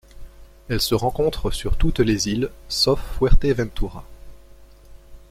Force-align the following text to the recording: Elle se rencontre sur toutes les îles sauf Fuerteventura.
Elle 0.67 0.81
se 0.81 0.95
rencontre 0.95 1.51
sur 1.51 1.77
toutes 1.77 1.99
les 1.99 2.27
îles 2.27 2.49
sauf 2.69 2.99
Fuerteventura. 3.19 4.03